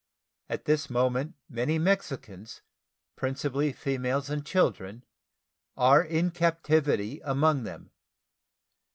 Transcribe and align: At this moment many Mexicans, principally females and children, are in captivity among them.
At 0.49 0.65
this 0.65 0.89
moment 0.89 1.35
many 1.47 1.77
Mexicans, 1.77 2.63
principally 3.15 3.71
females 3.71 4.31
and 4.31 4.43
children, 4.43 5.05
are 5.77 6.01
in 6.01 6.31
captivity 6.31 7.21
among 7.23 7.65
them. 7.65 7.91